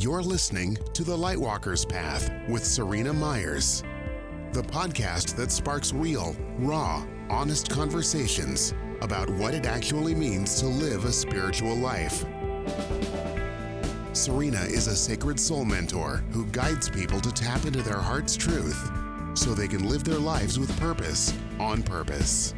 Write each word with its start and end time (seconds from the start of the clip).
You're 0.00 0.22
listening 0.22 0.78
to 0.94 1.04
The 1.04 1.14
Lightwalker's 1.14 1.84
Path 1.84 2.30
with 2.48 2.64
Serena 2.64 3.12
Myers, 3.12 3.82
the 4.54 4.62
podcast 4.62 5.36
that 5.36 5.52
sparks 5.52 5.92
real, 5.92 6.34
raw, 6.58 7.04
honest 7.28 7.68
conversations 7.68 8.72
about 9.02 9.28
what 9.28 9.52
it 9.52 9.66
actually 9.66 10.14
means 10.14 10.58
to 10.60 10.66
live 10.66 11.04
a 11.04 11.12
spiritual 11.12 11.74
life. 11.74 12.24
Serena 14.14 14.62
is 14.62 14.86
a 14.86 14.96
sacred 14.96 15.38
soul 15.38 15.66
mentor 15.66 16.24
who 16.30 16.46
guides 16.46 16.88
people 16.88 17.20
to 17.20 17.30
tap 17.30 17.66
into 17.66 17.82
their 17.82 18.00
heart's 18.00 18.38
truth 18.38 18.90
so 19.34 19.52
they 19.52 19.68
can 19.68 19.86
live 19.86 20.02
their 20.02 20.18
lives 20.18 20.58
with 20.58 20.74
purpose 20.80 21.34
on 21.58 21.82
purpose. 21.82 22.54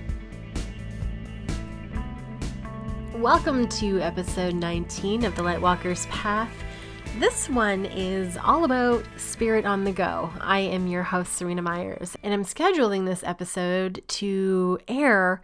Welcome 3.16 3.68
to 3.68 4.00
episode 4.00 4.54
19 4.54 5.24
of 5.24 5.34
The 5.34 5.43
Lightwalker's 5.43 6.06
Path. 6.06 6.52
This 7.18 7.48
one 7.48 7.84
is 7.84 8.39
all 8.39 8.64
about 8.64 9.04
Spirit 9.18 9.66
on 9.66 9.84
the 9.84 9.93
Go. 9.93 10.30
I 10.40 10.61
am 10.61 10.86
your 10.86 11.02
host, 11.02 11.35
Serena 11.35 11.61
Myers, 11.61 12.16
and 12.22 12.32
I'm 12.32 12.44
scheduling 12.44 13.04
this 13.04 13.22
episode 13.22 14.02
to 14.08 14.79
air 14.88 15.43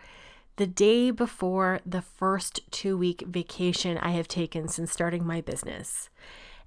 the 0.56 0.66
day 0.66 1.10
before 1.10 1.80
the 1.84 2.00
first 2.00 2.60
two 2.70 2.96
week 2.96 3.22
vacation 3.26 3.98
I 3.98 4.10
have 4.12 4.28
taken 4.28 4.68
since 4.68 4.90
starting 4.90 5.26
my 5.26 5.42
business. 5.42 6.08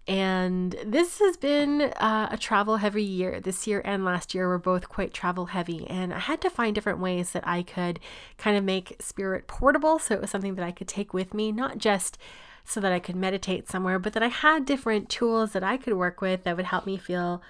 And 0.08 0.76
this 0.86 1.20
has 1.20 1.36
been 1.36 1.82
uh, 1.82 2.30
a 2.32 2.38
travel 2.38 2.78
heavy 2.78 3.04
year. 3.04 3.40
This 3.40 3.66
year 3.66 3.82
and 3.84 4.06
last 4.06 4.36
year 4.36 4.48
were 4.48 4.60
both 4.60 4.88
quite 4.88 5.14
travel 5.14 5.48
heavy. 5.48 5.88
And 5.88 6.14
I 6.14 6.20
had 6.20 6.42
to 6.42 6.50
find 6.50 6.76
different 6.76 7.00
ways 7.00 7.32
that 7.32 7.48
I 7.48 7.64
could 7.64 8.00
kind 8.38 8.56
of 8.56 8.64
make 8.64 8.98
spirit 9.00 9.48
portable. 9.48 9.98
So 9.98 10.14
it 10.14 10.22
was 10.22 10.30
something 10.30 10.56
that 10.56 10.66
I 10.66 10.72
could 10.72 10.88
take 10.88 11.14
with 11.14 11.34
me, 11.34 11.52
not 11.52 11.80
just 11.80 12.20
so 12.64 12.80
that 12.80 12.92
I 12.92 13.00
could 13.00 13.16
meditate 13.16 13.70
somewhere, 13.70 14.00
but 14.00 14.14
that 14.14 14.24
I 14.24 14.28
had 14.28 14.66
different 14.66 15.10
tools 15.10 15.54
that 15.54 15.64
I 15.64 15.78
could 15.78 15.94
work 15.94 16.22
with 16.22 16.44
that 16.44 16.56
would 16.56 16.66
help 16.66 16.86
me 16.86 16.98
feel 16.98 17.42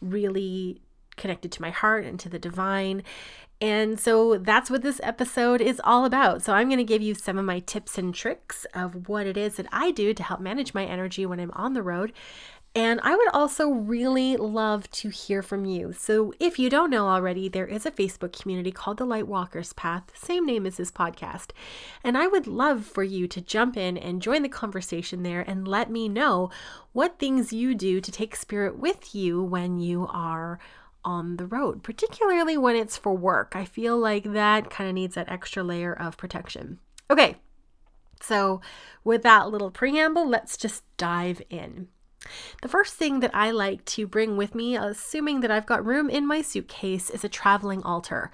really 0.00 0.80
connected 1.16 1.50
to 1.52 1.62
my 1.62 1.70
heart 1.70 2.04
and 2.04 2.20
to 2.20 2.28
the 2.28 2.38
divine. 2.38 3.02
And 3.60 3.98
so 3.98 4.36
that's 4.36 4.70
what 4.70 4.82
this 4.82 5.00
episode 5.02 5.62
is 5.62 5.80
all 5.82 6.04
about. 6.04 6.42
So 6.42 6.52
I'm 6.52 6.68
going 6.68 6.78
to 6.78 6.84
give 6.84 7.00
you 7.00 7.14
some 7.14 7.38
of 7.38 7.44
my 7.46 7.60
tips 7.60 7.96
and 7.96 8.14
tricks 8.14 8.66
of 8.74 9.08
what 9.08 9.26
it 9.26 9.38
is 9.38 9.56
that 9.56 9.66
I 9.72 9.92
do 9.92 10.12
to 10.12 10.22
help 10.22 10.40
manage 10.40 10.74
my 10.74 10.84
energy 10.84 11.24
when 11.24 11.40
I'm 11.40 11.52
on 11.52 11.72
the 11.72 11.82
road 11.82 12.12
and 12.76 13.00
I 13.02 13.16
would 13.16 13.28
also 13.32 13.70
really 13.70 14.36
love 14.36 14.90
to 14.90 15.08
hear 15.08 15.40
from 15.40 15.64
you. 15.64 15.94
So, 15.94 16.34
if 16.38 16.58
you 16.58 16.68
don't 16.68 16.90
know 16.90 17.08
already, 17.08 17.48
there 17.48 17.66
is 17.66 17.86
a 17.86 17.90
Facebook 17.90 18.38
community 18.38 18.70
called 18.70 18.98
the 18.98 19.06
Lightwalker's 19.06 19.72
Path, 19.72 20.12
same 20.14 20.44
name 20.44 20.66
as 20.66 20.76
this 20.76 20.92
podcast. 20.92 21.52
And 22.04 22.18
I 22.18 22.26
would 22.26 22.46
love 22.46 22.84
for 22.84 23.02
you 23.02 23.26
to 23.28 23.40
jump 23.40 23.78
in 23.78 23.96
and 23.96 24.20
join 24.20 24.42
the 24.42 24.50
conversation 24.50 25.22
there 25.22 25.40
and 25.40 25.66
let 25.66 25.90
me 25.90 26.06
know 26.06 26.50
what 26.92 27.18
things 27.18 27.50
you 27.50 27.74
do 27.74 27.98
to 27.98 28.12
take 28.12 28.36
spirit 28.36 28.78
with 28.78 29.14
you 29.14 29.42
when 29.42 29.78
you 29.78 30.06
are 30.12 30.58
on 31.02 31.38
the 31.38 31.46
road, 31.46 31.82
particularly 31.82 32.58
when 32.58 32.76
it's 32.76 32.98
for 32.98 33.16
work. 33.16 33.54
I 33.56 33.64
feel 33.64 33.96
like 33.96 34.24
that 34.34 34.68
kind 34.68 34.86
of 34.86 34.94
needs 34.94 35.14
that 35.14 35.32
extra 35.32 35.62
layer 35.62 35.94
of 35.94 36.18
protection. 36.18 36.80
Okay, 37.10 37.36
so 38.20 38.60
with 39.02 39.22
that 39.22 39.48
little 39.48 39.70
preamble, 39.70 40.28
let's 40.28 40.58
just 40.58 40.84
dive 40.98 41.40
in. 41.48 41.88
The 42.62 42.68
first 42.68 42.94
thing 42.94 43.20
that 43.20 43.34
I 43.34 43.50
like 43.50 43.84
to 43.86 44.06
bring 44.06 44.36
with 44.36 44.54
me, 44.54 44.76
assuming 44.76 45.40
that 45.40 45.50
I've 45.50 45.66
got 45.66 45.84
room 45.84 46.08
in 46.08 46.26
my 46.26 46.42
suitcase, 46.42 47.10
is 47.10 47.24
a 47.24 47.28
traveling 47.28 47.82
altar. 47.82 48.30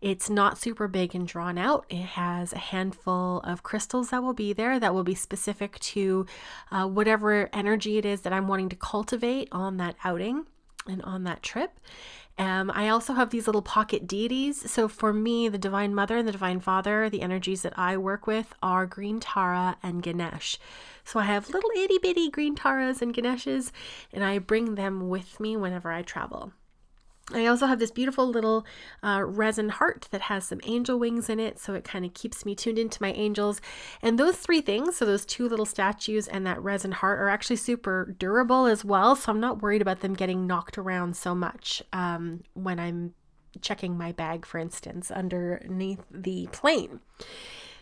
It's 0.00 0.28
not 0.28 0.58
super 0.58 0.88
big 0.88 1.14
and 1.14 1.26
drawn 1.26 1.56
out. 1.58 1.86
It 1.88 1.96
has 1.96 2.52
a 2.52 2.58
handful 2.58 3.40
of 3.40 3.62
crystals 3.62 4.10
that 4.10 4.22
will 4.22 4.34
be 4.34 4.52
there 4.52 4.78
that 4.78 4.94
will 4.94 5.04
be 5.04 5.14
specific 5.14 5.78
to 5.80 6.26
uh, 6.70 6.86
whatever 6.86 7.48
energy 7.52 7.96
it 7.98 8.04
is 8.04 8.20
that 8.22 8.32
I'm 8.32 8.48
wanting 8.48 8.68
to 8.70 8.76
cultivate 8.76 9.48
on 9.52 9.78
that 9.78 9.96
outing 10.04 10.46
and 10.86 11.02
on 11.02 11.24
that 11.24 11.42
trip. 11.42 11.72
Um, 12.38 12.70
I 12.74 12.88
also 12.88 13.14
have 13.14 13.30
these 13.30 13.46
little 13.46 13.62
pocket 13.62 14.06
deities. 14.06 14.70
So 14.70 14.88
for 14.88 15.12
me, 15.12 15.48
the 15.48 15.58
Divine 15.58 15.94
Mother 15.94 16.18
and 16.18 16.28
the 16.28 16.32
Divine 16.32 16.60
Father, 16.60 17.08
the 17.08 17.22
energies 17.22 17.62
that 17.62 17.78
I 17.78 17.96
work 17.96 18.26
with 18.26 18.54
are 18.62 18.84
Green 18.84 19.20
Tara 19.20 19.78
and 19.82 20.02
Ganesh. 20.02 20.58
So 21.04 21.18
I 21.18 21.24
have 21.24 21.48
little 21.48 21.70
itty 21.76 21.98
bitty 21.98 22.30
Green 22.30 22.54
Taras 22.54 23.00
and 23.00 23.14
Ganeshes, 23.14 23.72
and 24.12 24.22
I 24.22 24.38
bring 24.38 24.74
them 24.74 25.08
with 25.08 25.40
me 25.40 25.56
whenever 25.56 25.90
I 25.90 26.02
travel. 26.02 26.52
I 27.34 27.46
also 27.46 27.66
have 27.66 27.80
this 27.80 27.90
beautiful 27.90 28.28
little 28.28 28.64
uh, 29.02 29.22
resin 29.24 29.68
heart 29.68 30.06
that 30.12 30.22
has 30.22 30.46
some 30.46 30.60
angel 30.62 30.96
wings 30.98 31.28
in 31.28 31.40
it, 31.40 31.58
so 31.58 31.74
it 31.74 31.82
kind 31.82 32.04
of 32.04 32.14
keeps 32.14 32.44
me 32.44 32.54
tuned 32.54 32.78
into 32.78 33.02
my 33.02 33.10
angels. 33.12 33.60
And 34.00 34.16
those 34.16 34.36
three 34.36 34.60
things, 34.60 34.96
so 34.96 35.04
those 35.04 35.26
two 35.26 35.48
little 35.48 35.66
statues 35.66 36.28
and 36.28 36.46
that 36.46 36.62
resin 36.62 36.92
heart, 36.92 37.18
are 37.18 37.28
actually 37.28 37.56
super 37.56 38.14
durable 38.16 38.66
as 38.66 38.84
well. 38.84 39.16
So 39.16 39.32
I'm 39.32 39.40
not 39.40 39.60
worried 39.60 39.82
about 39.82 40.00
them 40.00 40.14
getting 40.14 40.46
knocked 40.46 40.78
around 40.78 41.16
so 41.16 41.34
much 41.34 41.82
um, 41.92 42.44
when 42.54 42.78
I'm 42.78 43.14
checking 43.60 43.98
my 43.98 44.12
bag, 44.12 44.46
for 44.46 44.58
instance, 44.58 45.10
underneath 45.10 46.04
the 46.10 46.48
plane. 46.52 47.00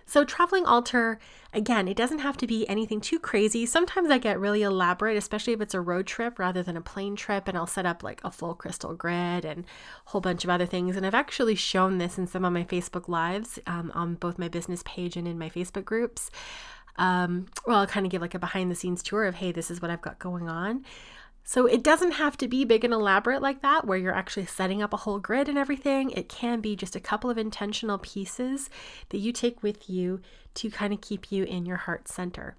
So, 0.06 0.24
traveling 0.24 0.66
altar, 0.66 1.18
again, 1.52 1.88
it 1.88 1.96
doesn't 1.96 2.18
have 2.18 2.36
to 2.38 2.46
be 2.46 2.68
anything 2.68 3.00
too 3.00 3.18
crazy. 3.18 3.64
Sometimes 3.64 4.10
I 4.10 4.18
get 4.18 4.38
really 4.38 4.62
elaborate, 4.62 5.16
especially 5.16 5.54
if 5.54 5.60
it's 5.60 5.74
a 5.74 5.80
road 5.80 6.06
trip 6.06 6.38
rather 6.38 6.62
than 6.62 6.76
a 6.76 6.82
plane 6.82 7.16
trip, 7.16 7.48
and 7.48 7.56
I'll 7.56 7.66
set 7.66 7.86
up 7.86 8.02
like 8.02 8.20
a 8.22 8.30
full 8.30 8.54
crystal 8.54 8.94
grid 8.94 9.44
and 9.44 9.64
a 9.64 10.10
whole 10.10 10.20
bunch 10.20 10.44
of 10.44 10.50
other 10.50 10.66
things. 10.66 10.96
And 10.96 11.06
I've 11.06 11.14
actually 11.14 11.54
shown 11.54 11.98
this 11.98 12.18
in 12.18 12.26
some 12.26 12.44
of 12.44 12.52
my 12.52 12.64
Facebook 12.64 13.08
Lives 13.08 13.58
um, 13.66 13.90
on 13.94 14.14
both 14.14 14.38
my 14.38 14.48
business 14.48 14.82
page 14.84 15.16
and 15.16 15.26
in 15.26 15.38
my 15.38 15.48
Facebook 15.48 15.84
groups. 15.84 16.30
Um, 16.96 17.46
well, 17.66 17.78
I'll 17.78 17.86
kind 17.86 18.06
of 18.06 18.12
give 18.12 18.22
like 18.22 18.34
a 18.34 18.38
behind 18.38 18.70
the 18.70 18.76
scenes 18.76 19.02
tour 19.02 19.24
of, 19.24 19.36
hey, 19.36 19.52
this 19.52 19.70
is 19.70 19.80
what 19.82 19.90
I've 19.90 20.02
got 20.02 20.18
going 20.18 20.48
on. 20.48 20.84
So 21.46 21.66
it 21.66 21.82
doesn't 21.82 22.12
have 22.12 22.38
to 22.38 22.48
be 22.48 22.64
big 22.64 22.84
and 22.84 22.94
elaborate 22.94 23.42
like 23.42 23.60
that, 23.60 23.86
where 23.86 23.98
you're 23.98 24.14
actually 24.14 24.46
setting 24.46 24.82
up 24.82 24.94
a 24.94 24.98
whole 24.98 25.18
grid 25.18 25.48
and 25.48 25.58
everything. 25.58 26.10
It 26.10 26.28
can 26.28 26.60
be 26.60 26.74
just 26.74 26.96
a 26.96 27.00
couple 27.00 27.28
of 27.28 27.36
intentional 27.36 27.98
pieces 27.98 28.70
that 29.10 29.18
you 29.18 29.30
take 29.30 29.62
with 29.62 29.88
you 29.88 30.20
to 30.54 30.70
kind 30.70 30.94
of 30.94 31.02
keep 31.02 31.30
you 31.30 31.44
in 31.44 31.66
your 31.66 31.76
heart 31.76 32.08
center. 32.08 32.56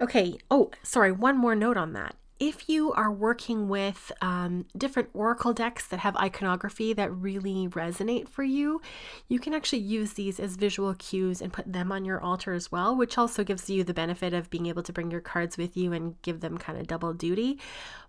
Okay, 0.00 0.36
oh, 0.50 0.70
sorry, 0.82 1.10
one 1.10 1.38
more 1.38 1.54
note 1.54 1.76
on 1.78 1.94
that 1.94 2.16
if 2.42 2.68
you 2.68 2.92
are 2.94 3.12
working 3.12 3.68
with 3.68 4.10
um, 4.20 4.66
different 4.76 5.08
oracle 5.14 5.52
decks 5.52 5.86
that 5.86 6.00
have 6.00 6.16
iconography 6.16 6.92
that 6.92 7.14
really 7.14 7.68
resonate 7.68 8.28
for 8.28 8.42
you, 8.42 8.82
you 9.28 9.38
can 9.38 9.54
actually 9.54 9.78
use 9.78 10.14
these 10.14 10.40
as 10.40 10.56
visual 10.56 10.92
cues 10.94 11.40
and 11.40 11.52
put 11.52 11.72
them 11.72 11.92
on 11.92 12.04
your 12.04 12.20
altar 12.20 12.52
as 12.52 12.72
well, 12.72 12.96
which 12.96 13.16
also 13.16 13.44
gives 13.44 13.70
you 13.70 13.84
the 13.84 13.94
benefit 13.94 14.34
of 14.34 14.50
being 14.50 14.66
able 14.66 14.82
to 14.82 14.92
bring 14.92 15.08
your 15.08 15.20
cards 15.20 15.56
with 15.56 15.76
you 15.76 15.92
and 15.92 16.20
give 16.22 16.40
them 16.40 16.58
kind 16.58 16.76
of 16.80 16.88
double 16.88 17.14
duty. 17.14 17.60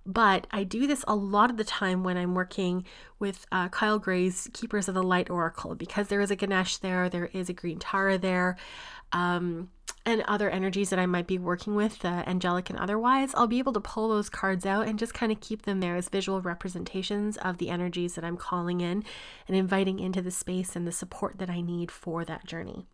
But 0.04 0.48
I 0.50 0.64
do 0.64 0.88
this 0.88 1.06
a 1.08 1.14
lot 1.14 1.52
of 1.52 1.58
the 1.58 1.64
time 1.64 2.04
when 2.04 2.18
I'm 2.18 2.34
working 2.34 2.86
with 3.20 3.46
uh, 3.52 3.70
Kyle 3.70 4.00
Gray's 4.00 4.50
Keepers 4.52 4.88
of 4.88 4.96
the 4.96 5.04
Light 5.04 5.30
Oracle 5.30 5.76
because 5.76 6.08
there 6.08 6.22
is 6.22 6.32
a 6.32 6.36
Ganesh 6.36 6.78
there, 6.78 7.08
there 7.08 7.30
is 7.34 7.50
a 7.50 7.54
Green 7.54 7.78
Tara 7.78 8.18
there. 8.18 8.58
Um, 9.12 9.70
and 10.06 10.22
other 10.28 10.50
energies 10.50 10.90
that 10.90 11.00
I 11.00 11.06
might 11.06 11.28
be 11.28 11.38
working 11.38 11.76
with, 11.76 12.04
uh, 12.04 12.24
angelic 12.28 12.70
and 12.70 12.78
otherwise, 12.78 13.32
I'll 13.36 13.48
be 13.48 13.60
able 13.60 13.74
to 13.74 13.80
pull 13.80 14.10
those 14.10 14.30
cards 14.30 14.66
out 14.66 14.88
and 14.88 15.00
just 15.00 15.14
kind 15.14 15.32
of 15.32 15.40
keep 15.40 15.64
them 15.64 15.80
there 15.80 15.96
as 15.96 16.10
visual 16.10 16.42
representations 16.42 17.38
of 17.38 17.58
the 17.58 17.70
energies 17.70 18.16
that 18.16 18.26
I'm 18.26 18.38
calling 18.38 18.82
in 18.82 19.04
and 19.48 19.56
inviting 19.56 20.00
into 20.00 20.22
the 20.22 20.32
space 20.32 20.76
and 20.76 20.86
the 20.86 20.92
support 20.92 21.38
that 21.38 21.50
I 21.50 21.62
need 21.62 21.90
for 21.90 22.26
that 22.26 22.46
journey. 22.46 22.86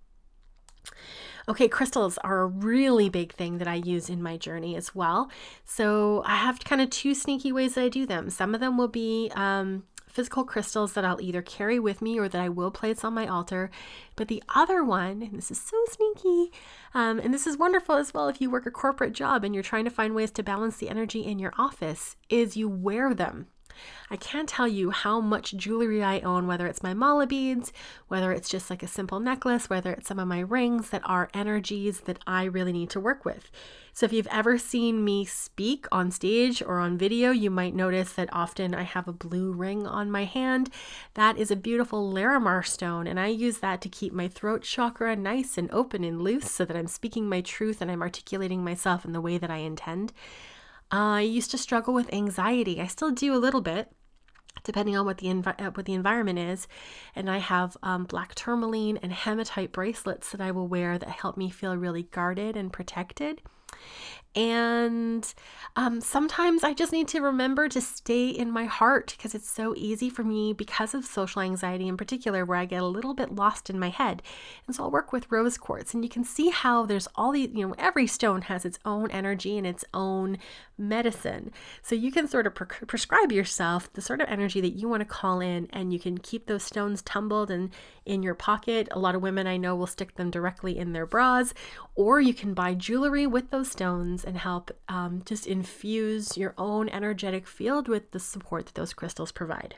Okay, 1.47 1.67
crystals 1.67 2.19
are 2.19 2.41
a 2.41 2.47
really 2.47 3.09
big 3.09 3.33
thing 3.33 3.57
that 3.57 3.67
I 3.67 3.75
use 3.75 4.09
in 4.09 4.21
my 4.21 4.37
journey 4.37 4.75
as 4.75 4.93
well. 4.93 5.31
So 5.65 6.21
I 6.25 6.35
have 6.35 6.59
kind 6.63 6.81
of 6.81 6.91
two 6.91 7.15
sneaky 7.15 7.51
ways 7.51 7.73
that 7.73 7.83
I 7.83 7.89
do 7.89 8.05
them. 8.05 8.29
Some 8.29 8.53
of 8.53 8.61
them 8.61 8.77
will 8.77 8.87
be 8.87 9.31
um, 9.35 9.83
physical 10.09 10.43
crystals 10.43 10.93
that 10.93 11.05
I'll 11.05 11.21
either 11.21 11.41
carry 11.41 11.79
with 11.79 12.01
me 12.01 12.19
or 12.19 12.27
that 12.27 12.41
I 12.41 12.49
will 12.49 12.71
place 12.71 13.03
on 13.03 13.13
my 13.13 13.27
altar. 13.27 13.69
But 14.15 14.27
the 14.27 14.43
other 14.53 14.83
one, 14.83 15.21
and 15.21 15.37
this 15.37 15.51
is 15.51 15.61
so 15.61 15.77
sneaky, 15.89 16.51
um, 16.93 17.19
and 17.19 17.33
this 17.33 17.47
is 17.47 17.57
wonderful 17.57 17.95
as 17.95 18.13
well 18.13 18.27
if 18.27 18.41
you 18.41 18.49
work 18.49 18.65
a 18.65 18.71
corporate 18.71 19.13
job 19.13 19.43
and 19.43 19.53
you're 19.53 19.63
trying 19.63 19.85
to 19.85 19.91
find 19.91 20.15
ways 20.15 20.31
to 20.31 20.43
balance 20.43 20.77
the 20.77 20.89
energy 20.89 21.21
in 21.21 21.39
your 21.39 21.53
office, 21.57 22.15
is 22.29 22.57
you 22.57 22.67
wear 22.67 23.13
them. 23.13 23.47
I 24.11 24.15
can't 24.15 24.49
tell 24.49 24.67
you 24.67 24.89
how 24.89 25.21
much 25.21 25.55
jewelry 25.55 26.03
I 26.03 26.19
own, 26.19 26.47
whether 26.47 26.65
it's 26.67 26.83
my 26.83 26.93
mala 26.93 27.27
beads, 27.27 27.71
whether 28.07 28.31
it's 28.31 28.49
just 28.49 28.69
like 28.69 28.81
a 28.81 28.87
simple 28.87 29.19
necklace, 29.19 29.69
whether 29.69 29.91
it's 29.91 30.07
some 30.07 30.19
of 30.19 30.27
my 30.27 30.39
rings 30.39 30.89
that 30.89 31.03
are 31.05 31.29
energies 31.33 32.01
that 32.01 32.19
I 32.25 32.45
really 32.45 32.73
need 32.73 32.89
to 32.91 32.99
work 32.99 33.25
with. 33.25 33.51
So, 33.93 34.05
if 34.05 34.13
you've 34.13 34.27
ever 34.27 34.57
seen 34.57 35.03
me 35.03 35.25
speak 35.25 35.85
on 35.91 36.09
stage 36.09 36.61
or 36.61 36.79
on 36.79 36.97
video, 36.97 37.31
you 37.31 37.51
might 37.51 37.75
notice 37.75 38.13
that 38.13 38.29
often 38.31 38.73
I 38.73 38.83
have 38.83 39.07
a 39.07 39.13
blue 39.13 39.51
ring 39.51 39.85
on 39.85 40.09
my 40.09 40.23
hand. 40.25 40.69
That 41.15 41.37
is 41.37 41.51
a 41.51 41.55
beautiful 41.55 42.11
Larimar 42.13 42.65
stone, 42.65 43.07
and 43.07 43.19
I 43.19 43.27
use 43.27 43.57
that 43.59 43.81
to 43.81 43.89
keep 43.89 44.13
my 44.13 44.27
throat 44.27 44.61
chakra 44.61 45.15
nice 45.15 45.57
and 45.57 45.69
open 45.71 46.03
and 46.03 46.21
loose 46.21 46.49
so 46.49 46.65
that 46.65 46.77
I'm 46.77 46.87
speaking 46.87 47.27
my 47.27 47.41
truth 47.41 47.81
and 47.81 47.91
I'm 47.91 48.01
articulating 48.01 48.63
myself 48.63 49.05
in 49.05 49.11
the 49.11 49.21
way 49.21 49.37
that 49.37 49.51
I 49.51 49.57
intend. 49.57 50.13
I 50.91 51.21
used 51.21 51.51
to 51.51 51.57
struggle 51.57 51.93
with 51.93 52.13
anxiety. 52.13 52.81
I 52.81 52.87
still 52.87 53.11
do 53.11 53.33
a 53.33 53.37
little 53.37 53.61
bit, 53.61 53.91
depending 54.63 54.97
on 54.97 55.05
what 55.05 55.19
the 55.19 55.27
envi- 55.27 55.59
uh, 55.61 55.71
what 55.71 55.85
the 55.85 55.93
environment 55.93 56.39
is. 56.39 56.67
And 57.15 57.29
I 57.29 57.37
have 57.37 57.77
um, 57.83 58.05
black 58.05 58.33
tourmaline 58.35 58.97
and 58.97 59.13
hematite 59.13 59.71
bracelets 59.71 60.31
that 60.31 60.41
I 60.41 60.51
will 60.51 60.67
wear 60.67 60.97
that 60.97 61.09
help 61.09 61.37
me 61.37 61.49
feel 61.49 61.75
really 61.77 62.03
guarded 62.03 62.57
and 62.57 62.73
protected. 62.73 63.41
And 64.35 65.33
um, 65.75 66.01
sometimes 66.01 66.63
I 66.63 66.73
just 66.73 66.91
need 66.91 67.07
to 67.09 67.19
remember 67.19 67.67
to 67.67 67.81
stay 67.81 68.29
in 68.29 68.51
my 68.51 68.65
heart 68.65 69.15
because 69.17 69.33
it's 69.33 69.49
so 69.49 69.73
easy 69.75 70.09
for 70.09 70.23
me 70.23 70.53
because 70.53 70.93
of 70.93 71.03
social 71.03 71.41
anxiety 71.41 71.87
in 71.87 71.97
particular, 71.97 72.45
where 72.45 72.59
I 72.59 72.65
get 72.65 72.83
a 72.83 72.87
little 72.87 73.15
bit 73.15 73.33
lost 73.33 73.69
in 73.69 73.79
my 73.79 73.89
head. 73.89 74.21
And 74.67 74.75
so 74.75 74.83
I'll 74.83 74.91
work 74.91 75.11
with 75.11 75.31
rose 75.31 75.57
quartz, 75.57 75.93
and 75.93 76.03
you 76.03 76.09
can 76.09 76.23
see 76.23 76.49
how 76.49 76.85
there's 76.85 77.07
all 77.15 77.31
these, 77.31 77.49
you 77.53 77.67
know, 77.67 77.75
every 77.79 78.05
stone 78.05 78.43
has 78.43 78.65
its 78.65 78.79
own 78.85 79.09
energy 79.09 79.57
and 79.57 79.65
its 79.65 79.83
own 79.93 80.37
medicine. 80.77 81.51
So 81.81 81.95
you 81.95 82.11
can 82.11 82.27
sort 82.27 82.47
of 82.47 82.55
pre- 82.55 82.87
prescribe 82.87 83.31
yourself 83.31 83.91
the 83.93 84.01
sort 84.01 84.21
of 84.21 84.29
energy 84.29 84.61
that 84.61 84.75
you 84.75 84.87
want 84.87 85.01
to 85.01 85.05
call 85.05 85.41
in, 85.41 85.67
and 85.73 85.91
you 85.91 85.99
can 85.99 86.19
keep 86.19 86.45
those 86.45 86.63
stones 86.63 87.01
tumbled 87.01 87.49
and 87.49 87.71
in 88.05 88.23
your 88.23 88.35
pocket. 88.35 88.87
A 88.91 88.99
lot 88.99 89.15
of 89.15 89.21
women 89.21 89.47
I 89.47 89.57
know 89.57 89.75
will 89.75 89.87
stick 89.87 90.15
them 90.15 90.31
directly 90.31 90.77
in 90.77 90.93
their 90.93 91.05
bras, 91.05 91.53
or 91.95 92.21
you 92.21 92.33
can 92.33 92.53
buy 92.53 92.73
jewelry 92.75 93.27
with 93.27 93.49
those 93.49 93.71
stones 93.71 94.18
and 94.23 94.37
help 94.37 94.71
um, 94.87 95.21
just 95.25 95.47
infuse 95.47 96.37
your 96.37 96.53
own 96.57 96.89
energetic 96.89 97.47
field 97.47 97.87
with 97.87 98.11
the 98.11 98.19
support 98.19 98.67
that 98.67 98.75
those 98.75 98.93
crystals 98.93 99.31
provide. 99.31 99.75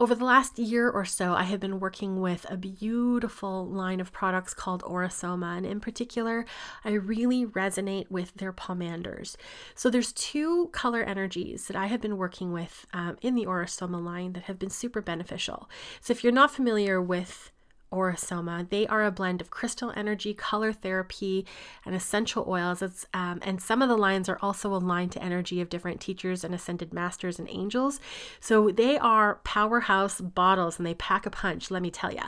Over 0.00 0.14
the 0.14 0.24
last 0.24 0.60
year 0.60 0.88
or 0.88 1.04
so, 1.04 1.34
I 1.34 1.42
have 1.42 1.58
been 1.58 1.80
working 1.80 2.20
with 2.20 2.46
a 2.48 2.56
beautiful 2.56 3.66
line 3.66 3.98
of 3.98 4.12
products 4.12 4.54
called 4.54 4.84
Aura-Soma, 4.86 5.54
and 5.56 5.66
in 5.66 5.80
particular, 5.80 6.46
I 6.84 6.90
really 6.90 7.44
resonate 7.44 8.08
with 8.08 8.32
their 8.34 8.52
pomanders. 8.52 9.34
So 9.74 9.90
there's 9.90 10.12
two 10.12 10.68
color 10.68 11.02
energies 11.02 11.66
that 11.66 11.74
I 11.74 11.86
have 11.86 12.00
been 12.00 12.16
working 12.16 12.52
with 12.52 12.86
um, 12.92 13.16
in 13.22 13.34
the 13.34 13.46
Aura-Soma 13.46 13.98
line 13.98 14.34
that 14.34 14.44
have 14.44 14.60
been 14.60 14.70
super 14.70 15.02
beneficial. 15.02 15.68
So 16.00 16.12
if 16.12 16.22
you're 16.22 16.32
not 16.32 16.52
familiar 16.52 17.02
with 17.02 17.50
Aura-Soma. 17.90 18.66
They 18.68 18.86
are 18.86 19.04
a 19.04 19.10
blend 19.10 19.40
of 19.40 19.50
crystal 19.50 19.92
energy, 19.96 20.34
color 20.34 20.72
therapy, 20.72 21.46
and 21.84 21.94
essential 21.94 22.44
oils. 22.48 22.82
Um, 23.14 23.40
and 23.42 23.60
some 23.60 23.82
of 23.82 23.88
the 23.88 23.96
lines 23.96 24.28
are 24.28 24.38
also 24.42 24.74
aligned 24.74 25.12
to 25.12 25.22
energy 25.22 25.60
of 25.60 25.68
different 25.68 26.00
teachers 26.00 26.44
and 26.44 26.54
ascended 26.54 26.92
masters 26.92 27.38
and 27.38 27.48
angels. 27.50 28.00
So 28.40 28.70
they 28.70 28.98
are 28.98 29.36
powerhouse 29.44 30.20
bottles 30.20 30.78
and 30.78 30.86
they 30.86 30.94
pack 30.94 31.26
a 31.26 31.30
punch, 31.30 31.70
let 31.70 31.82
me 31.82 31.90
tell 31.90 32.12
you. 32.12 32.22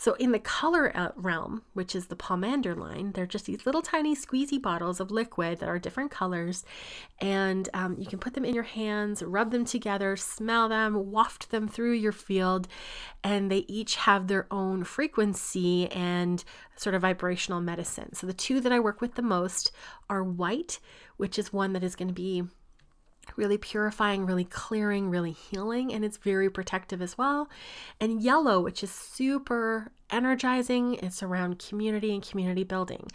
So, 0.00 0.14
in 0.14 0.30
the 0.30 0.38
color 0.38 0.96
uh, 0.96 1.10
realm, 1.16 1.62
which 1.74 1.96
is 1.96 2.06
the 2.06 2.14
pomander 2.14 2.76
line, 2.76 3.10
they're 3.12 3.26
just 3.26 3.46
these 3.46 3.66
little 3.66 3.82
tiny 3.82 4.14
squeezy 4.14 4.62
bottles 4.62 5.00
of 5.00 5.10
liquid 5.10 5.58
that 5.58 5.68
are 5.68 5.80
different 5.80 6.12
colors. 6.12 6.64
And 7.20 7.68
um, 7.74 7.96
you 7.98 8.06
can 8.06 8.20
put 8.20 8.34
them 8.34 8.44
in 8.44 8.54
your 8.54 8.62
hands, 8.62 9.24
rub 9.24 9.50
them 9.50 9.64
together, 9.64 10.14
smell 10.16 10.68
them, 10.68 11.10
waft 11.10 11.50
them 11.50 11.66
through 11.66 11.94
your 11.94 12.12
field. 12.12 12.68
And 13.24 13.50
they 13.50 13.64
each 13.66 13.96
have 13.96 14.28
their 14.28 14.46
own 14.52 14.84
frequency 14.84 15.90
and 15.90 16.44
sort 16.76 16.94
of 16.94 17.02
vibrational 17.02 17.60
medicine. 17.60 18.14
So, 18.14 18.28
the 18.28 18.32
two 18.32 18.60
that 18.60 18.70
I 18.70 18.78
work 18.78 19.00
with 19.00 19.16
the 19.16 19.22
most 19.22 19.72
are 20.08 20.22
white, 20.22 20.78
which 21.16 21.40
is 21.40 21.52
one 21.52 21.72
that 21.72 21.82
is 21.82 21.96
going 21.96 22.08
to 22.08 22.14
be 22.14 22.44
really 23.36 23.58
purifying, 23.58 24.26
really 24.26 24.44
clearing, 24.44 25.10
really 25.10 25.32
healing, 25.32 25.92
and 25.92 26.04
it's 26.04 26.16
very 26.16 26.50
protective 26.50 27.02
as 27.02 27.18
well. 27.18 27.48
And 28.00 28.22
yellow, 28.22 28.60
which 28.60 28.82
is 28.82 28.90
super 28.90 29.92
energizing. 30.10 30.94
It's 31.02 31.22
around 31.22 31.58
community 31.58 32.12
and 32.12 32.22
community 32.22 32.64
building. 32.64 33.08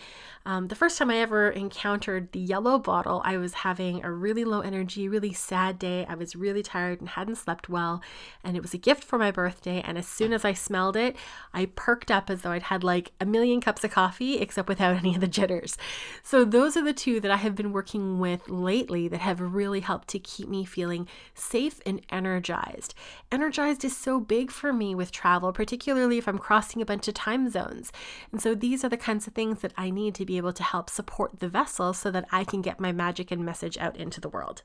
Um, 0.45 0.68
the 0.68 0.75
first 0.75 0.98
time 0.98 1.10
I 1.10 1.18
ever 1.18 1.50
encountered 1.50 2.31
the 2.34 2.40
yellow 2.40 2.78
bottle, 2.78 3.22
I 3.24 3.38
was 3.38 3.54
having 3.54 4.04
a 4.04 4.12
really 4.12 4.44
low 4.44 4.60
energy, 4.60 5.07
really 5.07 5.31
sad 5.31 5.80
day. 5.80 6.06
I 6.07 6.16
was 6.16 6.36
really 6.36 6.62
tired 6.62 7.00
and 7.00 7.10
hadn't 7.10 7.38
slept 7.38 7.69
well. 7.69 8.01
And 8.44 8.57
it 8.57 8.62
was 8.62 8.74
a 8.74 8.78
gift 8.78 9.04
for 9.04 9.18
my 9.18 9.31
birthday. 9.31 9.81
And 9.81 9.98
as 9.98 10.07
soon 10.07 10.34
as 10.34 10.44
I 10.44 10.54
smelled 10.54 10.98
it, 10.98 11.16
I 11.54 11.68
perked 11.68 12.12
up 12.12 12.30
as 12.30 12.42
though 12.42 12.51
I'd 12.51 12.63
had 12.63 12.84
like 12.84 13.13
a 13.22 13.25
million 13.25 13.62
cups 13.62 13.86
of 13.86 13.92
coffee, 13.92 14.38
except 14.39 14.68
without 14.68 14.96
any 14.98 15.16
of 15.16 15.22
the 15.22 15.28
jitters. 15.28 15.78
So 16.24 16.44
those 16.44 16.75
are 16.75 16.84
the 16.84 16.94
two 16.94 17.19
that 17.22 17.31
I 17.31 17.38
have 17.38 17.56
been 17.56 17.72
working 17.72 18.19
with 18.19 18.50
lately 18.50 19.07
that 19.07 19.22
have 19.22 19.39
really 19.39 19.80
helped 19.80 20.10
to 20.10 20.19
keep 20.19 20.50
me 20.50 20.66
feeling 20.66 21.07
safe 21.34 21.80
and 21.86 22.01
energized. 22.10 22.94
Energized 23.31 23.86
is 23.86 23.96
so 23.96 24.19
big 24.19 24.51
for 24.51 24.74
me 24.74 24.94
with 24.94 25.12
travel, 25.12 25.54
particularly 25.54 26.18
if 26.18 26.28
I'm 26.28 26.38
crossing 26.38 26.81
a 26.84 26.86
bunch 26.86 27.08
of 27.08 27.16
time 27.16 27.50
zones. 27.50 27.92
And 28.32 28.40
so 28.40 28.54
these 28.54 28.84
are 28.84 28.90
the 28.90 28.98
kinds 28.98 29.26
of 29.26 29.34
things 29.34 29.62
that 29.62 29.74
I 29.76 29.90
need 29.90 30.14
to 30.16 30.26
be 30.26 30.38
able 30.38 30.54
to 30.54 30.62
help 30.62 30.92
support 30.92 31.40
the 31.40 31.50
vessel 31.50 31.94
so 31.94 32.12
that 32.12 32.28
I 32.32 32.44
can 32.44 32.62
get 32.62 32.80
my 32.80 32.92
magic 32.92 33.32
and 33.32 33.44
message 33.44 33.80
out 33.80 33.98
into 33.98 34.22
the 34.22 34.30
world. 34.30 34.62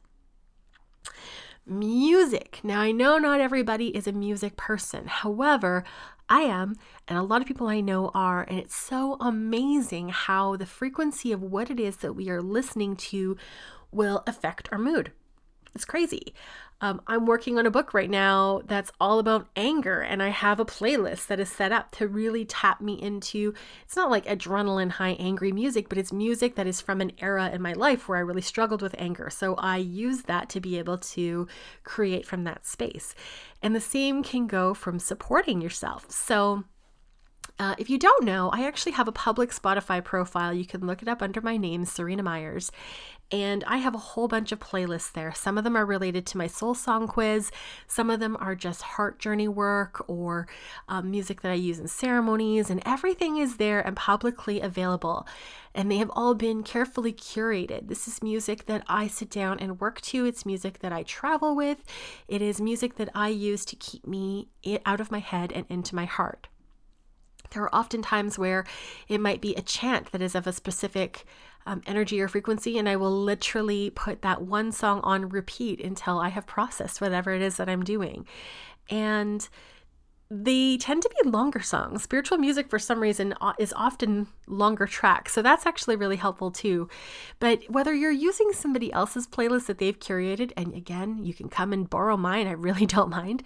Music. 1.65 2.61
Now, 2.63 2.81
I 2.81 2.93
know 2.93 3.17
not 3.17 3.41
everybody 3.41 3.89
is 3.89 4.07
a 4.07 4.13
music 4.13 4.57
person. 4.57 5.07
However, 5.07 5.85
I 6.29 6.41
am, 6.41 6.77
and 7.07 7.19
a 7.19 7.23
lot 7.23 7.41
of 7.41 7.47
people 7.47 7.69
I 7.69 7.81
know 7.81 8.11
are, 8.15 8.43
and 8.43 8.59
it's 8.59 8.77
so 8.77 9.17
amazing 9.21 10.11
how 10.11 10.57
the 10.57 10.67
frequency 10.67 11.33
of 11.33 11.43
what 11.43 11.71
it 11.71 11.81
is 11.81 11.99
that 11.99 12.13
we 12.13 12.29
are 12.29 12.43
listening 12.43 12.97
to 12.97 13.37
will 13.91 14.23
affect 14.27 14.69
our 14.71 14.79
mood. 14.79 15.13
It's 15.75 15.85
crazy. 15.85 16.35
Um, 16.81 17.01
I'm 17.09 17.27
working 17.27 17.59
on 17.59 17.67
a 17.67 17.73
book 17.73 17.93
right 17.93 18.09
now 18.09 18.63
that's 18.67 18.93
all 19.01 19.19
about 19.19 19.49
anger, 19.57 20.01
and 20.01 20.23
I 20.23 20.29
have 20.29 20.61
a 20.61 20.65
playlist 20.65 21.27
that 21.27 21.41
is 21.41 21.51
set 21.51 21.73
up 21.73 21.91
to 21.93 22.07
really 22.07 22.45
tap 22.45 22.81
me 22.81 22.95
into 23.01 23.53
it's 23.85 23.97
not 23.97 24.11
like 24.11 24.27
adrenaline 24.27 24.91
high 24.93 25.17
angry 25.19 25.51
music, 25.51 25.89
but 25.89 25.99
it's 25.99 26.13
music 26.13 26.55
that 26.55 26.69
is 26.69 26.81
from 26.81 27.01
an 27.01 27.13
era 27.19 27.51
in 27.51 27.61
my 27.61 27.73
life 27.73 28.09
where 28.09 28.19
I 28.19 28.23
really 28.23 28.43
struggled 28.43 28.81
with 28.81 28.95
anger. 28.97 29.29
So 29.29 29.57
I 29.57 29.79
use 29.79 30.23
that 30.23 30.49
to 30.51 30.61
be 30.61 30.79
able 30.79 30.99
to 30.99 31.49
create 31.83 32.25
from 32.25 32.45
that 32.45 32.65
space. 32.65 33.15
And 33.61 33.75
the 33.75 33.81
same 33.81 34.23
can 34.23 34.47
go 34.47 34.73
from 34.73 35.01
supporting 35.01 35.61
yourself. 35.61 36.11
So 36.11 36.63
uh, 37.59 37.75
if 37.77 37.91
you 37.91 37.99
don't 37.99 38.25
know, 38.25 38.51
I 38.51 38.67
actually 38.67 38.93
have 38.93 39.09
a 39.09 39.13
public 39.13 39.51
Spotify 39.51 40.03
profile. 40.03 40.55
You 40.55 40.65
can 40.65 40.87
look 40.87 41.03
it 41.03 41.09
up 41.09 41.23
under 41.23 41.41
my 41.41 41.57
name, 41.57 41.85
Serena 41.85 42.23
Myers. 42.23 42.71
And 43.31 43.63
I 43.65 43.77
have 43.77 43.95
a 43.95 43.99
whole 43.99 44.27
bunch 44.27 44.53
of 44.53 44.59
playlists 44.59 45.13
there. 45.13 45.35
Some 45.35 45.59
of 45.59 45.65
them 45.65 45.77
are 45.77 45.85
related 45.85 46.25
to 46.27 46.39
my 46.39 46.47
soul 46.47 46.75
song 46.75 47.07
quiz, 47.07 47.51
some 47.87 48.09
of 48.09 48.21
them 48.21 48.39
are 48.41 48.55
just 48.55 48.81
heart 48.81 49.19
journey 49.19 49.49
work 49.49 50.03
or 50.09 50.49
um, 50.89 51.11
music 51.11 51.43
that 51.43 51.53
I 51.53 51.57
use 51.57 51.79
in 51.79 51.89
ceremonies, 51.89 52.71
and 52.71 52.83
everything 52.87 53.37
is 53.37 53.59
there 53.59 53.81
and 53.81 53.95
publicly 53.95 54.61
available. 54.61 55.27
And 55.75 55.91
they 55.91 55.99
have 55.99 56.11
all 56.15 56.35
been 56.35 56.63
carefully 56.63 57.13
curated. 57.13 57.89
This 57.89 58.09
is 58.09 58.23
music 58.23 58.65
that 58.65 58.83
I 58.89 59.09
sit 59.09 59.29
down 59.29 59.59
and 59.59 59.79
work 59.79 60.01
to, 60.03 60.25
it's 60.25 60.47
music 60.47 60.79
that 60.79 60.93
I 60.93 61.03
travel 61.03 61.55
with, 61.55 61.85
it 62.29 62.41
is 62.41 62.63
music 62.63 62.97
that 62.97 63.11
I 63.15 63.29
use 63.29 63.67
to 63.67 63.77
keep 63.77 64.07
me 64.07 64.49
out 64.87 65.01
of 65.01 65.11
my 65.11 65.21
head 65.21 65.53
and 65.53 65.67
into 65.69 65.95
my 65.95 66.07
heart. 66.07 66.49
There 67.51 67.63
are 67.63 67.75
often 67.75 68.03
times 68.03 68.39
where 68.39 68.65
it 69.09 69.21
might 69.21 69.41
be 69.41 69.55
a 69.55 69.63
chant 69.63 70.13
that 70.13 70.23
is 70.23 70.35
of 70.35 70.47
a 70.47 70.53
specific 70.53 71.25
um, 71.69 71.83
energy 71.87 72.19
or 72.21 72.29
frequency, 72.29 72.79
and 72.79 72.89
I 72.89 72.97
will 72.97 73.13
literally 73.13 73.91
put 73.91 74.23
that 74.23 74.41
one 74.41 74.73
song 74.73 75.01
on 75.03 75.29
repeat 75.29 75.85
until 75.85 76.19
I 76.19 76.31
have 76.31 76.47
processed 76.47 77.03
whatever 77.03 77.33
it 77.35 77.43
is 77.43 77.59
that 77.59 77.69
I'm 77.69 77.85
doing. 77.85 78.27
And 78.89 79.47
they 80.31 80.79
tend 80.79 81.03
to 81.03 81.11
be 81.23 81.29
longer 81.29 81.61
songs. 81.61 82.03
Spiritual 82.03 82.39
music, 82.39 82.71
for 82.71 82.79
some 82.79 83.01
reason, 83.01 83.35
is 83.59 83.75
often 83.75 84.29
longer 84.47 84.87
tracks. 84.87 85.35
So 85.35 85.43
that's 85.43 85.67
actually 85.67 85.97
really 85.97 86.17
helpful 86.17 86.51
too. 86.51 86.89
But 87.39 87.61
whether 87.69 87.93
you're 87.95 88.11
using 88.11 88.53
somebody 88.55 88.91
else's 88.91 89.27
playlist 89.27 89.67
that 89.67 89.77
they've 89.77 89.99
curated, 89.99 90.53
and 90.57 90.73
again, 90.75 91.23
you 91.23 91.35
can 91.35 91.51
come 91.51 91.75
and 91.75 91.89
borrow 91.89 92.17
mine, 92.17 92.47
I 92.47 92.53
really 92.53 92.87
don't 92.97 93.11
mind. 93.11 93.43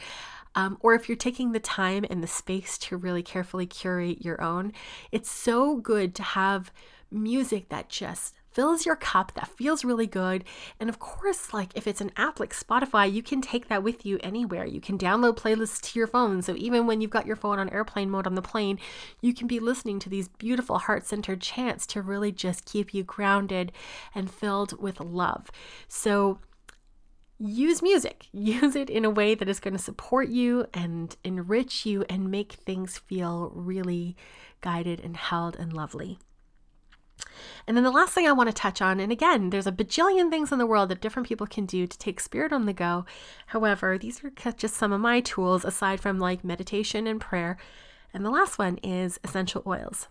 Um, 0.55 0.77
or 0.81 0.95
if 0.95 1.09
you're 1.09 1.17
taking 1.17 1.51
the 1.51 1.61
time 1.61 2.05
and 2.09 2.23
the 2.23 2.29
space 2.29 2.79
to 2.79 2.97
really 2.97 3.23
carefully 3.23 3.67
curate 3.67 4.23
your 4.25 4.41
own, 4.41 4.73
it's 5.11 5.31
so 5.31 5.77
good 5.77 6.15
to 6.17 6.23
have 6.23 6.71
music 7.13 7.69
that 7.69 7.89
just 7.89 8.35
fills 8.51 8.85
your 8.85 8.97
cup 8.97 9.33
that 9.35 9.49
feels 9.49 9.85
really 9.85 10.07
good 10.07 10.45
and 10.79 10.91
of 10.91 10.99
course 10.99 11.55
like 11.55 11.71
if 11.75 11.87
it's 11.87 12.01
an 12.01 12.13
app 12.17 12.39
like 12.39 12.53
spotify 12.53 13.11
you 13.11 13.23
can 13.23 13.41
take 13.41 13.69
that 13.69 13.83
with 13.83 14.05
you 14.05 14.19
anywhere 14.23 14.67
you 14.67 14.81
can 14.81 14.99
download 14.99 15.37
playlists 15.37 15.81
to 15.81 15.99
your 15.99 16.07
phone 16.07 16.43
so 16.43 16.55
even 16.57 16.87
when 16.87 17.01
you've 17.01 17.11
got 17.11 17.27
your 17.27 17.37
phone 17.37 17.59
on 17.59 17.71
airplane 17.71 18.11
mode 18.11 18.27
on 18.27 18.35
the 18.35 18.43
plane 18.43 18.79
you 19.21 19.33
can 19.33 19.47
be 19.47 19.59
listening 19.59 19.99
to 19.99 20.11
these 20.11 20.29
beautiful 20.29 20.79
heart-centered 20.79 21.41
chants 21.41 21.87
to 21.87 22.03
really 22.03 22.31
just 22.31 22.67
keep 22.67 22.93
you 22.93 23.03
grounded 23.03 23.73
and 24.15 24.31
filled 24.31 24.79
with 24.81 25.01
love 25.01 25.51
so 25.89 26.39
use 27.39 27.83
music. 27.83 28.29
Use 28.33 28.77
it 28.77 28.89
in 28.89 29.05
a 29.05 29.11
way 29.11 29.35
that 29.35 29.49
is 29.49 29.61
going 29.61 29.77
to 29.77 29.83
support 29.83 30.29
you 30.29 30.67
and 30.73 31.17
enrich 31.25 31.85
you 31.85 32.05
and 32.09 32.31
make 32.31 32.53
things 32.53 32.99
feel 32.99 33.51
really 33.55 34.17
guided 34.61 35.01
and 35.01 35.17
held 35.17 35.57
and 35.57 35.73
lovely. 35.73 36.19
And 37.67 37.77
then 37.77 37.85
the 37.85 37.91
last 37.91 38.13
thing 38.13 38.27
I 38.27 38.33
want 38.33 38.49
to 38.49 38.55
touch 38.55 38.83
on, 38.83 39.01
and 39.01 39.13
again, 39.13 39.51
there's 39.51 39.67
a 39.67 39.73
bajillion 39.73 40.31
things 40.31 40.53
in 40.53 40.59
the 40.59 40.67
world 40.67 40.89
that 40.89 41.01
different 41.01 41.29
people 41.29 41.47
can 41.47 41.67
do 41.67 41.87
to 41.87 41.99
take 41.99 42.21
spirit 42.21 42.53
on 42.53 42.67
the 42.67 42.73
go. 42.73 43.05
However, 43.47 43.99
these 43.99 44.23
are 44.25 44.31
just 44.53 44.75
some 44.75 44.93
of 44.93 45.01
my 45.01 45.21
tools 45.21 45.65
aside 45.65 46.01
from 46.01 46.19
like 46.19 46.45
meditation 46.45 47.07
and 47.07 47.21
prayer. 47.21 47.57
And 48.15 48.25
the 48.25 48.31
last 48.31 48.59
one 48.59 48.79
is 48.79 49.19
essential 49.25 49.63
oils. 49.67 50.09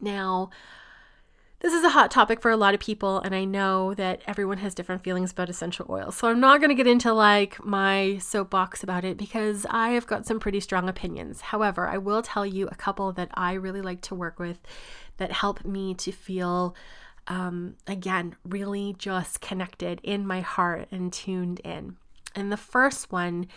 Now, 0.00 0.50
this 1.60 1.72
is 1.72 1.84
a 1.84 1.88
hot 1.88 2.10
topic 2.10 2.42
for 2.42 2.50
a 2.50 2.56
lot 2.56 2.74
of 2.74 2.80
people, 2.80 3.18
and 3.20 3.34
I 3.34 3.44
know 3.44 3.94
that 3.94 4.20
everyone 4.26 4.58
has 4.58 4.74
different 4.74 5.02
feelings 5.02 5.32
about 5.32 5.48
essential 5.48 5.86
oils. 5.88 6.14
So 6.14 6.28
I'm 6.28 6.38
not 6.38 6.60
going 6.60 6.68
to 6.68 6.74
get 6.74 6.86
into 6.86 7.14
like 7.14 7.64
my 7.64 8.18
soapbox 8.18 8.82
about 8.82 9.06
it 9.06 9.16
because 9.16 9.64
I 9.70 9.90
have 9.90 10.06
got 10.06 10.26
some 10.26 10.38
pretty 10.38 10.60
strong 10.60 10.86
opinions. 10.86 11.40
However, 11.40 11.88
I 11.88 11.96
will 11.96 12.20
tell 12.20 12.44
you 12.44 12.68
a 12.68 12.74
couple 12.74 13.10
that 13.12 13.30
I 13.32 13.54
really 13.54 13.80
like 13.80 14.02
to 14.02 14.14
work 14.14 14.38
with 14.38 14.60
that 15.18 15.32
help 15.32 15.64
me 15.64 15.94
to 15.94 16.12
feel 16.12 16.74
um, 17.28 17.74
again, 17.86 18.36
really 18.44 18.94
just 18.98 19.40
connected 19.40 20.00
in 20.02 20.26
my 20.26 20.40
heart 20.40 20.88
and 20.90 21.12
tuned 21.12 21.60
in. 21.60 21.96
And 22.34 22.52
the 22.52 22.56
first 22.56 23.10
one 23.10 23.48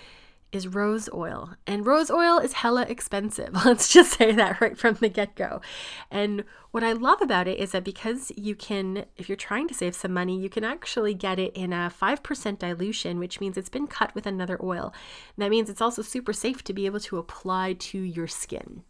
is 0.51 0.67
rose 0.67 1.07
oil. 1.13 1.51
And 1.67 1.85
rose 1.85 2.09
oil 2.09 2.39
is 2.39 2.53
hella 2.53 2.83
expensive. 2.83 3.53
Let's 3.65 3.91
just 3.93 4.17
say 4.17 4.31
that 4.31 4.59
right 4.59 4.77
from 4.77 4.95
the 4.95 5.09
get 5.09 5.35
go. 5.35 5.61
And 6.09 6.43
what 6.71 6.83
I 6.83 6.93
love 6.93 7.21
about 7.21 7.47
it 7.47 7.59
is 7.59 7.71
that 7.71 7.83
because 7.83 8.31
you 8.35 8.55
can, 8.55 9.05
if 9.15 9.29
you're 9.29 9.35
trying 9.35 9.67
to 9.67 9.73
save 9.73 9.95
some 9.95 10.13
money, 10.13 10.39
you 10.39 10.49
can 10.49 10.63
actually 10.63 11.13
get 11.13 11.37
it 11.37 11.55
in 11.55 11.71
a 11.71 11.91
5% 12.01 12.59
dilution, 12.59 13.19
which 13.19 13.39
means 13.39 13.57
it's 13.57 13.69
been 13.69 13.87
cut 13.87 14.15
with 14.15 14.25
another 14.25 14.57
oil. 14.63 14.93
And 15.35 15.43
that 15.43 15.51
means 15.51 15.69
it's 15.69 15.81
also 15.81 16.01
super 16.01 16.33
safe 16.33 16.63
to 16.63 16.73
be 16.73 16.87
able 16.87 16.99
to 17.01 17.17
apply 17.17 17.73
to 17.73 17.99
your 17.99 18.27
skin. 18.27 18.83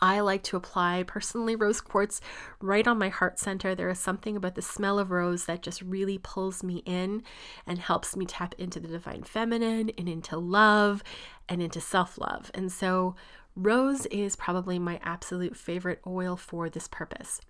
I 0.00 0.20
like 0.20 0.42
to 0.44 0.56
apply 0.56 1.04
personally 1.06 1.56
rose 1.56 1.80
quartz 1.80 2.20
right 2.60 2.86
on 2.86 2.98
my 2.98 3.08
heart 3.08 3.38
center. 3.38 3.74
There 3.74 3.88
is 3.88 3.98
something 3.98 4.36
about 4.36 4.54
the 4.54 4.62
smell 4.62 4.98
of 4.98 5.10
rose 5.10 5.46
that 5.46 5.62
just 5.62 5.82
really 5.82 6.18
pulls 6.18 6.62
me 6.62 6.82
in 6.84 7.22
and 7.66 7.78
helps 7.78 8.16
me 8.16 8.26
tap 8.26 8.54
into 8.58 8.80
the 8.80 8.88
divine 8.88 9.22
feminine 9.22 9.90
and 9.96 10.08
into 10.08 10.36
love 10.36 11.02
and 11.48 11.62
into 11.62 11.80
self 11.80 12.18
love. 12.18 12.50
And 12.54 12.70
so, 12.70 13.14
rose 13.54 14.06
is 14.06 14.36
probably 14.36 14.78
my 14.78 15.00
absolute 15.02 15.56
favorite 15.56 16.00
oil 16.06 16.36
for 16.36 16.68
this 16.68 16.88
purpose. 16.88 17.40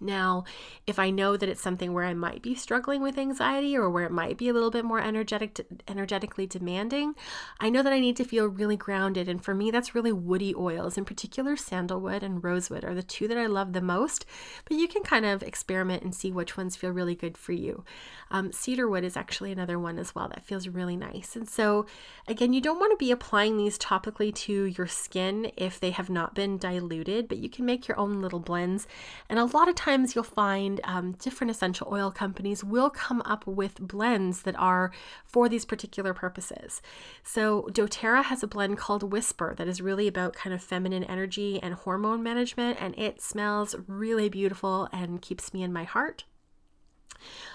Now, 0.00 0.44
if 0.86 0.98
I 0.98 1.10
know 1.10 1.36
that 1.36 1.48
it's 1.48 1.62
something 1.62 1.92
where 1.92 2.04
I 2.04 2.14
might 2.14 2.42
be 2.42 2.54
struggling 2.54 3.00
with 3.00 3.16
anxiety 3.16 3.76
or 3.76 3.88
where 3.88 4.04
it 4.04 4.12
might 4.12 4.36
be 4.36 4.48
a 4.48 4.52
little 4.52 4.70
bit 4.70 4.84
more 4.84 5.00
energetic 5.00 5.66
energetically 5.88 6.46
demanding, 6.46 7.14
I 7.60 7.70
know 7.70 7.82
that 7.82 7.92
I 7.92 8.00
need 8.00 8.16
to 8.16 8.24
feel 8.24 8.46
really 8.46 8.76
grounded 8.76 9.28
and 9.28 9.42
for 9.42 9.54
me 9.54 9.70
that's 9.70 9.94
really 9.94 10.12
woody 10.12 10.54
oils, 10.54 10.98
in 10.98 11.04
particular 11.04 11.56
sandalwood 11.56 12.22
and 12.22 12.42
rosewood 12.42 12.84
are 12.84 12.94
the 12.94 13.02
two 13.02 13.28
that 13.28 13.38
I 13.38 13.46
love 13.46 13.72
the 13.72 13.80
most, 13.80 14.26
but 14.68 14.76
you 14.76 14.88
can 14.88 15.02
kind 15.02 15.24
of 15.24 15.42
experiment 15.42 16.02
and 16.02 16.14
see 16.14 16.30
which 16.30 16.56
ones 16.56 16.76
feel 16.76 16.90
really 16.90 17.14
good 17.14 17.38
for 17.38 17.52
you. 17.52 17.84
Um, 18.30 18.52
cedarwood 18.52 19.04
is 19.04 19.16
actually 19.16 19.52
another 19.52 19.78
one 19.78 19.98
as 19.98 20.14
well 20.14 20.28
that 20.28 20.44
feels 20.44 20.68
really 20.68 20.96
nice. 20.96 21.36
And 21.36 21.48
so 21.48 21.86
again, 22.26 22.52
you 22.52 22.60
don't 22.60 22.80
want 22.80 22.92
to 22.92 23.02
be 23.02 23.12
applying 23.12 23.56
these 23.56 23.78
topically 23.78 24.34
to 24.34 24.64
your 24.64 24.86
skin 24.86 25.50
if 25.56 25.78
they 25.78 25.90
have 25.90 26.10
not 26.10 26.34
been 26.34 26.58
diluted, 26.58 27.28
but 27.28 27.38
you 27.38 27.48
can 27.48 27.64
make 27.64 27.88
your 27.88 27.98
own 27.98 28.20
little 28.20 28.40
blends. 28.40 28.86
And 29.28 29.38
a 29.38 29.44
lot 29.44 29.68
of 29.68 29.74
times 29.74 29.83
you'll 29.86 30.24
find 30.24 30.80
um, 30.84 31.12
different 31.12 31.50
essential 31.50 31.88
oil 31.90 32.10
companies 32.10 32.64
will 32.64 32.90
come 32.90 33.22
up 33.26 33.46
with 33.46 33.80
blends 33.80 34.42
that 34.42 34.56
are 34.58 34.90
for 35.26 35.48
these 35.48 35.64
particular 35.64 36.14
purposes. 36.14 36.80
So 37.22 37.68
doTERRA 37.72 38.24
has 38.24 38.42
a 38.42 38.46
blend 38.46 38.78
called 38.78 39.12
Whisper 39.12 39.54
that 39.58 39.68
is 39.68 39.80
really 39.80 40.08
about 40.08 40.34
kind 40.34 40.54
of 40.54 40.62
feminine 40.62 41.04
energy 41.04 41.60
and 41.62 41.74
hormone 41.74 42.22
management, 42.22 42.78
and 42.80 42.98
it 42.98 43.20
smells 43.20 43.74
really 43.86 44.28
beautiful 44.28 44.88
and 44.92 45.20
keeps 45.20 45.52
me 45.52 45.62
in 45.62 45.72
my 45.72 45.84
heart. 45.84 46.24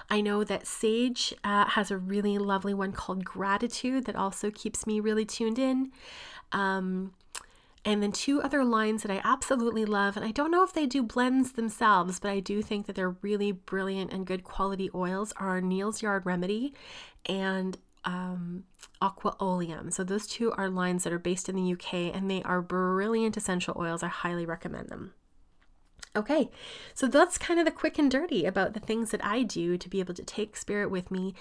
I 0.10 0.22
know 0.22 0.44
that 0.44 0.64
Saje 0.64 1.34
uh, 1.44 1.66
has 1.66 1.92
a 1.92 1.98
really 1.98 2.38
lovely 2.38 2.74
one 2.74 2.92
called 2.92 3.24
Gratitude 3.24 4.06
that 4.06 4.16
also 4.16 4.52
keeps 4.52 4.88
me 4.88 5.00
really 5.00 5.26
tuned 5.26 5.60
in. 5.60 5.92
Um, 6.52 7.14
and 7.86 8.04
then 8.04 8.12
two 8.12 8.42
other 8.42 8.64
lines 8.64 9.04
that 9.04 9.12
I 9.12 9.22
absolutely 9.24 9.86
love. 9.86 10.18
And 10.18 10.26
I 10.26 10.32
don't 10.32 10.52
know 10.52 10.64
if 10.64 10.74
they 10.74 10.86
do 10.86 11.02
blends 11.02 11.54
themselves, 11.54 12.20
but 12.20 12.32
I 12.32 12.40
do 12.40 12.62
think 12.62 12.88
that 12.88 12.96
they're 12.96 13.16
really 13.22 13.52
brilliant 13.52 14.12
and 14.12 14.26
good 14.26 14.44
quality 14.44 14.90
oils 14.94 15.34
are 15.38 15.62
Neal's 15.62 16.02
Yard 16.02 16.26
Remedy 16.26 16.74
and 17.26 17.78
um, 18.06 18.64
Aqua 19.02 19.36
Oleum. 19.40 19.92
So 19.92 20.04
those 20.04 20.28
two 20.28 20.52
are 20.54 20.70
lines 20.70 21.04
that 21.04 21.14
are 21.14 21.20
based 21.20 21.48
in 21.50 21.56
the 21.56 21.74
UK 21.74 22.16
and 22.16 22.30
they 22.30 22.44
are 22.44 22.62
brilliant 22.62 23.38
essential 23.38 23.76
oils. 23.78 24.04
I 24.04 24.08
highly 24.08 24.46
recommend 24.46 24.90
them. 24.90 25.14
Okay, 26.16 26.50
so 26.96 27.08
that's 27.08 27.38
kind 27.38 27.60
of 27.60 27.66
the 27.66 27.72
quick 27.72 28.00
and 28.00 28.10
dirty 28.10 28.46
about 28.46 28.74
the 28.74 28.80
things 28.80 29.12
that 29.12 29.24
I 29.24 29.44
do 29.44 29.78
to 29.78 29.90
be 29.90 30.00
able 30.00 30.16
to 30.16 30.24
take 30.24 30.58
spirit 30.58 30.90
with 30.90 31.12
me 31.12 31.36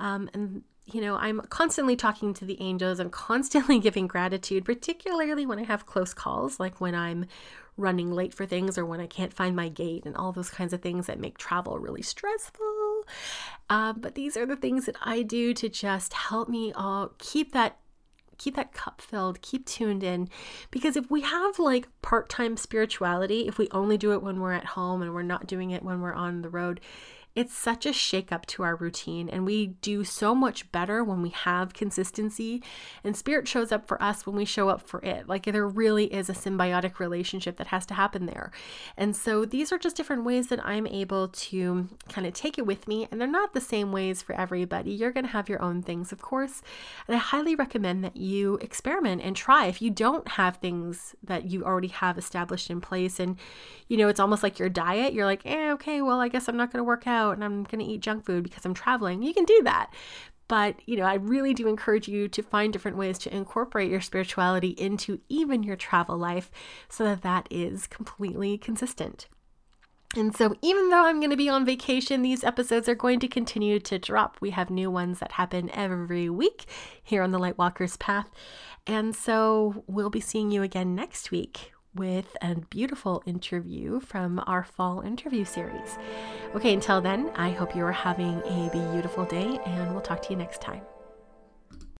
um, 0.00 0.30
and 0.32 0.62
you 0.86 1.00
know, 1.00 1.16
I'm 1.16 1.40
constantly 1.48 1.96
talking 1.96 2.34
to 2.34 2.44
the 2.44 2.60
angels. 2.60 3.00
I'm 3.00 3.10
constantly 3.10 3.78
giving 3.80 4.06
gratitude, 4.06 4.64
particularly 4.64 5.46
when 5.46 5.58
I 5.58 5.64
have 5.64 5.86
close 5.86 6.12
calls, 6.12 6.60
like 6.60 6.80
when 6.80 6.94
I'm 6.94 7.26
running 7.76 8.12
late 8.12 8.32
for 8.32 8.46
things 8.46 8.78
or 8.78 8.86
when 8.86 9.00
I 9.00 9.06
can't 9.06 9.32
find 9.32 9.56
my 9.56 9.68
gate 9.68 10.04
and 10.06 10.16
all 10.16 10.32
those 10.32 10.50
kinds 10.50 10.72
of 10.72 10.80
things 10.80 11.06
that 11.06 11.18
make 11.18 11.38
travel 11.38 11.78
really 11.78 12.02
stressful. 12.02 13.04
Uh, 13.68 13.92
but 13.94 14.14
these 14.14 14.36
are 14.36 14.46
the 14.46 14.56
things 14.56 14.86
that 14.86 14.96
I 15.02 15.22
do 15.22 15.54
to 15.54 15.68
just 15.68 16.12
help 16.12 16.48
me 16.48 16.72
all 16.72 17.12
keep 17.18 17.52
that 17.52 17.78
keep 18.36 18.56
that 18.56 18.72
cup 18.72 19.00
filled, 19.00 19.40
keep 19.42 19.64
tuned 19.64 20.02
in. 20.02 20.28
Because 20.72 20.96
if 20.96 21.08
we 21.10 21.20
have 21.20 21.58
like 21.58 21.88
part 22.02 22.28
time 22.28 22.56
spirituality, 22.56 23.46
if 23.46 23.58
we 23.58 23.68
only 23.70 23.96
do 23.96 24.12
it 24.12 24.22
when 24.22 24.40
we're 24.40 24.52
at 24.52 24.64
home 24.64 25.02
and 25.02 25.14
we're 25.14 25.22
not 25.22 25.46
doing 25.46 25.70
it 25.70 25.82
when 25.82 26.00
we're 26.00 26.14
on 26.14 26.42
the 26.42 26.48
road, 26.48 26.80
it's 27.34 27.52
such 27.52 27.84
a 27.84 27.90
shakeup 27.90 28.46
to 28.46 28.62
our 28.62 28.76
routine, 28.76 29.28
and 29.28 29.44
we 29.44 29.66
do 29.66 30.04
so 30.04 30.36
much 30.36 30.70
better 30.70 31.02
when 31.02 31.20
we 31.20 31.30
have 31.30 31.74
consistency. 31.74 32.62
And 33.02 33.16
spirit 33.16 33.48
shows 33.48 33.72
up 33.72 33.88
for 33.88 34.00
us 34.00 34.24
when 34.24 34.36
we 34.36 34.44
show 34.44 34.68
up 34.68 34.80
for 34.80 35.04
it. 35.04 35.28
Like 35.28 35.44
there 35.44 35.66
really 35.66 36.12
is 36.14 36.30
a 36.30 36.34
symbiotic 36.34 37.00
relationship 37.00 37.56
that 37.56 37.68
has 37.68 37.86
to 37.86 37.94
happen 37.94 38.26
there. 38.26 38.52
And 38.96 39.16
so 39.16 39.44
these 39.44 39.72
are 39.72 39.78
just 39.78 39.96
different 39.96 40.24
ways 40.24 40.46
that 40.48 40.64
I'm 40.64 40.86
able 40.86 41.26
to 41.28 41.88
kind 42.08 42.24
of 42.24 42.34
take 42.34 42.56
it 42.56 42.66
with 42.66 42.86
me, 42.86 43.08
and 43.10 43.20
they're 43.20 43.26
not 43.26 43.52
the 43.52 43.60
same 43.60 43.90
ways 43.90 44.22
for 44.22 44.34
everybody. 44.36 44.92
You're 44.92 45.10
going 45.10 45.26
to 45.26 45.32
have 45.32 45.48
your 45.48 45.60
own 45.60 45.82
things, 45.82 46.12
of 46.12 46.22
course. 46.22 46.62
And 47.08 47.16
I 47.16 47.18
highly 47.18 47.56
recommend 47.56 48.04
that 48.04 48.16
you 48.16 48.58
experiment 48.60 49.22
and 49.22 49.34
try. 49.34 49.66
If 49.66 49.82
you 49.82 49.90
don't 49.90 50.28
have 50.28 50.58
things 50.58 51.16
that 51.24 51.46
you 51.46 51.64
already 51.64 51.88
have 51.88 52.16
established 52.16 52.70
in 52.70 52.80
place, 52.80 53.18
and 53.18 53.36
you 53.88 53.96
know, 53.96 54.08
it's 54.08 54.20
almost 54.20 54.44
like 54.44 54.60
your 54.60 54.68
diet, 54.68 55.14
you're 55.14 55.26
like, 55.26 55.42
eh, 55.44 55.72
okay, 55.72 56.00
well, 56.00 56.20
I 56.20 56.28
guess 56.28 56.48
I'm 56.48 56.56
not 56.56 56.72
going 56.72 56.78
to 56.78 56.84
work 56.84 57.08
out 57.08 57.23
out 57.24 57.34
and 57.34 57.44
I'm 57.44 57.64
going 57.64 57.84
to 57.84 57.90
eat 57.90 58.00
junk 58.00 58.24
food 58.24 58.44
because 58.44 58.64
I'm 58.64 58.74
traveling, 58.74 59.22
you 59.22 59.34
can 59.34 59.44
do 59.44 59.62
that. 59.64 59.92
But, 60.46 60.76
you 60.86 60.96
know, 60.96 61.04
I 61.04 61.14
really 61.14 61.54
do 61.54 61.68
encourage 61.68 62.06
you 62.06 62.28
to 62.28 62.42
find 62.42 62.72
different 62.72 62.98
ways 62.98 63.18
to 63.20 63.34
incorporate 63.34 63.90
your 63.90 64.02
spirituality 64.02 64.70
into 64.70 65.20
even 65.28 65.62
your 65.62 65.76
travel 65.76 66.18
life 66.18 66.50
so 66.88 67.04
that 67.04 67.22
that 67.22 67.48
is 67.50 67.86
completely 67.86 68.58
consistent. 68.58 69.26
And 70.16 70.36
so, 70.36 70.54
even 70.62 70.90
though 70.90 71.06
I'm 71.06 71.18
going 71.18 71.30
to 71.30 71.36
be 71.36 71.48
on 71.48 71.64
vacation, 71.64 72.22
these 72.22 72.44
episodes 72.44 72.88
are 72.88 72.94
going 72.94 73.18
to 73.20 73.26
continue 73.26 73.80
to 73.80 73.98
drop. 73.98 74.36
We 74.40 74.50
have 74.50 74.70
new 74.70 74.88
ones 74.88 75.18
that 75.18 75.32
happen 75.32 75.70
every 75.70 76.30
week 76.30 76.66
here 77.02 77.22
on 77.22 77.32
the 77.32 77.40
Lightwalkers 77.40 77.98
Path. 77.98 78.30
And 78.86 79.16
so, 79.16 79.82
we'll 79.88 80.10
be 80.10 80.20
seeing 80.20 80.52
you 80.52 80.62
again 80.62 80.94
next 80.94 81.32
week 81.32 81.73
with 81.94 82.36
a 82.42 82.54
beautiful 82.56 83.22
interview 83.26 84.00
from 84.00 84.42
our 84.46 84.64
fall 84.64 85.00
interview 85.00 85.44
series. 85.44 85.98
Okay, 86.54 86.74
until 86.74 87.00
then, 87.00 87.30
I 87.36 87.50
hope 87.50 87.74
you 87.76 87.84
are 87.84 87.92
having 87.92 88.40
a 88.44 88.70
beautiful 88.72 89.24
day, 89.24 89.58
and 89.64 89.92
we'll 89.92 90.00
talk 90.00 90.22
to 90.22 90.30
you 90.30 90.36
next 90.36 90.60
time. 90.60 90.82